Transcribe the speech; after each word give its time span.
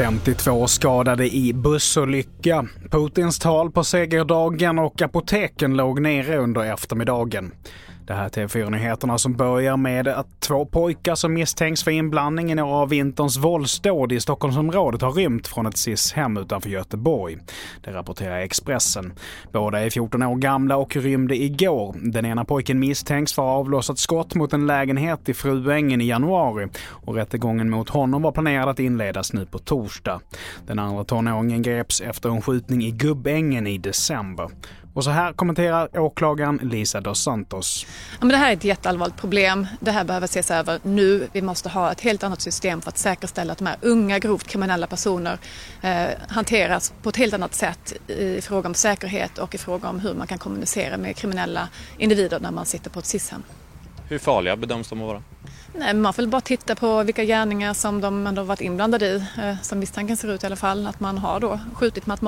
–52 0.00 0.66
skadade 0.66 1.34
i 1.36 1.52
bussolycka. 1.52 2.66
Putins 2.90 3.38
tal 3.38 3.70
på 3.70 3.84
segerdagen 3.84 4.78
och 4.78 5.02
apoteken 5.02 5.76
låg 5.76 6.00
nere 6.02 6.36
under 6.36 6.72
eftermiddagen. 6.72 7.52
Det 8.06 8.14
här 8.14 8.24
är 8.24 8.28
TV4-nyheterna 8.28 9.18
som 9.18 9.32
börjar 9.32 9.76
med 9.76 10.08
att 10.08 10.40
två 10.40 10.66
pojkar 10.66 11.14
som 11.14 11.34
misstänks 11.34 11.84
för 11.84 11.90
inblandning 11.90 12.52
i 12.52 12.54
några 12.54 12.74
av 12.74 12.88
vinterns 12.88 13.36
våldsdåd 13.36 14.12
i 14.12 14.20
Stockholmsområdet 14.20 15.02
har 15.02 15.12
rymt 15.12 15.46
från 15.46 15.66
ett 15.66 15.76
SIS-hem 15.76 16.36
utanför 16.36 16.70
Göteborg. 16.70 17.38
Det 17.84 17.92
rapporterar 17.92 18.38
Expressen. 18.38 19.12
Båda 19.52 19.80
är 19.80 19.90
14 19.90 20.22
år 20.22 20.36
gamla 20.36 20.76
och 20.76 20.96
rymde 20.96 21.36
igår. 21.36 21.96
Den 22.02 22.26
ena 22.26 22.44
pojken 22.44 22.78
misstänks 22.78 23.32
för 23.32 23.42
att 23.42 23.48
ha 23.48 23.54
avlossat 23.54 23.98
skott 23.98 24.34
mot 24.34 24.52
en 24.52 24.66
lägenhet 24.66 25.28
i 25.28 25.34
Fruängen 25.34 26.00
i 26.00 26.06
januari 26.06 26.68
och 26.88 27.14
rättegången 27.14 27.70
mot 27.70 27.88
honom 27.88 28.22
var 28.22 28.32
planerad 28.32 28.68
att 28.68 28.78
inledas 28.78 29.32
nu 29.32 29.46
på 29.46 29.58
torsdag. 29.58 30.20
Den 30.66 30.78
andra 30.78 31.04
tonåringen 31.04 31.62
greps 31.62 32.00
efter 32.00 32.28
en 32.28 32.42
skjutning 32.42 32.84
i 32.84 32.90
Gubbängen 32.90 33.66
i 33.66 33.78
december. 33.78 34.50
Och 34.94 35.04
så 35.04 35.10
här 35.10 35.32
kommenterar 35.32 35.98
åklagaren 35.98 36.60
Lisa 36.62 37.00
dos 37.00 37.22
Santos. 37.22 37.86
Ja, 38.12 38.18
men 38.20 38.28
det 38.28 38.36
här 38.36 38.50
är 38.50 38.56
ett 38.56 38.64
jätteallvarligt 38.64 39.16
problem. 39.16 39.66
Det 39.80 39.90
här 39.90 40.04
behöver 40.04 40.24
ses 40.24 40.50
över 40.50 40.80
nu. 40.82 41.28
Vi 41.32 41.42
måste 41.42 41.68
ha 41.68 41.92
ett 41.92 42.00
helt 42.00 42.22
annat 42.22 42.40
system 42.40 42.80
för 42.80 42.88
att 42.88 42.98
säkerställa 42.98 43.52
att 43.52 43.58
de 43.58 43.66
här 43.66 43.76
unga 43.80 44.18
grovt 44.18 44.46
kriminella 44.46 44.86
personer 44.86 45.38
eh, 45.82 46.06
hanteras 46.28 46.92
på 47.02 47.08
ett 47.08 47.16
helt 47.16 47.34
annat 47.34 47.54
sätt 47.54 47.92
i 48.06 48.40
fråga 48.40 48.68
om 48.68 48.74
säkerhet 48.74 49.38
och 49.38 49.54
i 49.54 49.58
fråga 49.58 49.88
om 49.88 50.00
hur 50.00 50.14
man 50.14 50.26
kan 50.26 50.38
kommunicera 50.38 50.96
med 50.96 51.16
kriminella 51.16 51.68
individer 51.98 52.40
när 52.40 52.50
man 52.50 52.66
sitter 52.66 52.90
på 52.90 52.98
ett 52.98 53.06
SIS-hem. 53.06 53.42
Hur 54.08 54.18
farliga 54.18 54.56
bedöms 54.56 54.88
de 54.88 55.00
att 55.00 55.06
vara? 55.06 55.22
Nej, 55.74 55.94
man 55.94 56.12
får 56.12 56.26
bara 56.26 56.40
titta 56.40 56.74
på 56.74 57.02
vilka 57.02 57.24
gärningar 57.24 57.74
som 57.74 58.00
de 58.00 58.26
ändå 58.26 58.42
varit 58.42 58.60
inblandade 58.60 59.06
i, 59.06 59.16
eh, 59.16 59.54
som 59.62 59.78
misstanken 59.78 60.16
ser 60.16 60.34
ut 60.34 60.42
i 60.42 60.46
alla 60.46 60.56
fall. 60.56 60.86
Att 60.86 61.00
man 61.00 61.18
har 61.18 61.40
då 61.40 61.60
skjutit 61.74 62.06
med, 62.06 62.18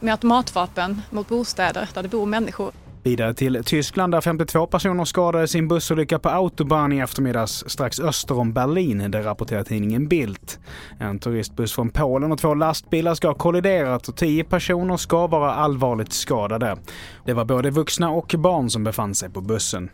med 0.00 0.12
automatvapen 0.12 1.02
mot 1.10 1.28
bostäder 1.28 1.88
där 1.94 2.02
det 2.02 2.08
bor 2.08 2.26
människor. 2.26 2.72
Vidare 3.02 3.34
till 3.34 3.62
Tyskland 3.64 4.12
där 4.12 4.20
52 4.20 4.66
personer 4.66 5.04
skadades 5.04 5.54
i 5.54 5.58
en 5.58 5.68
bussolycka 5.68 6.18
på 6.18 6.28
Autobahn 6.28 6.92
i 6.92 6.98
eftermiddags 6.98 7.64
strax 7.66 8.00
öster 8.00 8.38
om 8.38 8.52
Berlin, 8.52 9.10
det 9.10 9.22
rapporterar 9.22 9.64
tidningen 9.64 10.08
Bild. 10.08 10.50
En 10.98 11.18
turistbuss 11.18 11.72
från 11.72 11.90
Polen 11.90 12.32
och 12.32 12.38
två 12.38 12.54
lastbilar 12.54 13.14
ska 13.14 13.28
ha 13.28 13.34
kolliderat 13.34 14.08
och 14.08 14.16
10 14.16 14.44
personer 14.44 14.96
ska 14.96 15.26
vara 15.26 15.54
allvarligt 15.54 16.12
skadade. 16.12 16.76
Det 17.24 17.32
var 17.32 17.44
både 17.44 17.70
vuxna 17.70 18.10
och 18.10 18.34
barn 18.38 18.70
som 18.70 18.84
befann 18.84 19.14
sig 19.14 19.30
på 19.30 19.40
bussen. 19.40 19.90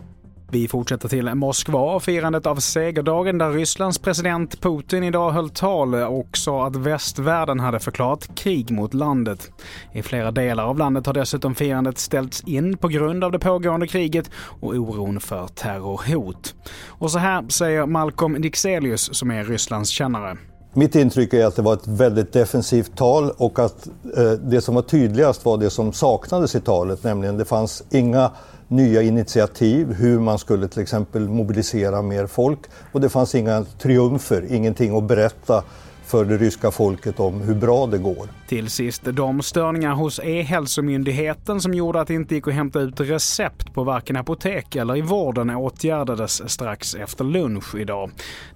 Vi 0.54 0.68
fortsätter 0.68 1.08
till 1.08 1.34
Moskva 1.34 1.94
och 1.94 2.02
firandet 2.02 2.46
av 2.46 2.56
segerdagen 2.56 3.38
där 3.38 3.50
Rysslands 3.50 3.98
president 3.98 4.60
Putin 4.60 5.04
idag 5.04 5.30
höll 5.30 5.50
tal 5.50 5.94
och 5.94 6.36
sa 6.36 6.66
att 6.66 6.76
västvärlden 6.76 7.60
hade 7.60 7.80
förklarat 7.80 8.34
krig 8.34 8.70
mot 8.70 8.94
landet. 8.94 9.50
I 9.92 10.02
flera 10.02 10.30
delar 10.30 10.64
av 10.64 10.78
landet 10.78 11.06
har 11.06 11.12
dessutom 11.14 11.54
firandet 11.54 11.98
ställts 11.98 12.40
in 12.40 12.76
på 12.76 12.88
grund 12.88 13.24
av 13.24 13.32
det 13.32 13.38
pågående 13.38 13.86
kriget 13.86 14.30
och 14.60 14.74
oron 14.74 15.20
för 15.20 15.46
terrorhot. 15.46 16.54
Och 16.86 17.10
så 17.10 17.18
här 17.18 17.48
säger 17.48 17.86
Malcolm 17.86 18.42
Dixelius 18.42 19.14
som 19.14 19.30
är 19.30 19.44
Rysslands 19.44 19.90
kännare. 19.90 20.36
Mitt 20.76 20.94
intryck 20.94 21.32
är 21.34 21.46
att 21.46 21.56
det 21.56 21.62
var 21.62 21.74
ett 21.74 21.86
väldigt 21.86 22.32
defensivt 22.32 22.96
tal 22.96 23.30
och 23.30 23.58
att 23.58 23.86
eh, 24.16 24.30
det 24.30 24.60
som 24.60 24.74
var 24.74 24.82
tydligast 24.82 25.44
var 25.44 25.58
det 25.58 25.70
som 25.70 25.92
saknades 25.92 26.54
i 26.54 26.60
talet, 26.60 27.04
nämligen 27.04 27.36
det 27.36 27.44
fanns 27.44 27.82
inga 27.90 28.30
nya 28.68 29.02
initiativ, 29.02 29.92
hur 29.92 30.18
man 30.18 30.38
skulle 30.38 30.68
till 30.68 30.82
exempel 30.82 31.28
mobilisera 31.28 32.02
mer 32.02 32.26
folk. 32.26 32.58
Och 32.92 33.00
det 33.00 33.08
fanns 33.08 33.34
inga 33.34 33.64
triumfer, 33.78 34.46
ingenting 34.50 34.96
att 34.96 35.04
berätta 35.04 35.64
för 36.06 36.24
det 36.24 36.36
ryska 36.36 36.70
folket 36.70 37.20
om 37.20 37.40
hur 37.40 37.54
bra 37.54 37.86
det 37.86 37.98
går. 37.98 38.28
Till 38.48 38.70
sist 38.70 39.02
de 39.04 39.42
störningar 39.42 39.94
hos 39.94 40.20
E-hälsomyndigheten 40.24 41.60
som 41.60 41.74
gjorde 41.74 42.00
att 42.00 42.08
det 42.08 42.14
inte 42.14 42.34
gick 42.34 42.48
att 42.48 42.54
hämta 42.54 42.80
ut 42.80 43.00
recept 43.00 43.74
på 43.74 43.84
varken 43.84 44.16
apotek 44.16 44.76
eller 44.76 44.96
i 44.96 45.00
vården 45.00 45.50
åtgärdades 45.50 46.50
strax 46.50 46.94
efter 46.94 47.24
lunch 47.24 47.74
idag. 47.74 48.10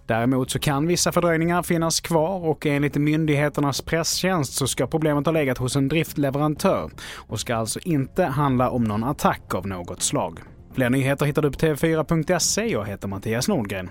Däremot 0.06 0.50
så 0.50 0.58
kan 0.58 0.86
vissa 0.86 1.12
fördröjningar 1.12 1.62
finnas 1.62 2.00
kvar 2.00 2.46
och 2.48 2.66
enligt 2.66 2.96
myndigheternas 2.96 3.82
presstjänst 3.82 4.52
så 4.52 4.66
ska 4.66 4.86
problemet 4.86 5.26
ha 5.26 5.32
legat 5.32 5.58
hos 5.58 5.76
en 5.76 5.88
driftleverantör 5.88 6.90
och 7.16 7.40
ska 7.40 7.56
alltså 7.56 7.80
inte 7.84 8.24
handla 8.24 8.70
om 8.70 8.84
någon 8.84 9.04
attack 9.04 9.54
av 9.54 9.66
något 9.66 10.02
slag. 10.02 10.40
Fler 10.74 10.90
nyheter 10.90 11.26
hittar 11.26 11.42
du 11.42 11.50
på 11.50 11.58
tv4.se. 11.58 12.66
Jag 12.66 12.84
heter 12.86 13.08
Mattias 13.08 13.48
Nordgren. 13.48 13.90